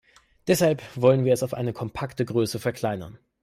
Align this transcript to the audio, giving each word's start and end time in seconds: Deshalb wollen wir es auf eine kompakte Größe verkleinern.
Deshalb 0.47 0.81
wollen 0.95 1.25
wir 1.25 1.33
es 1.33 1.43
auf 1.43 1.53
eine 1.53 1.73
kompakte 1.73 2.25
Größe 2.25 2.57
verkleinern. 2.57 3.19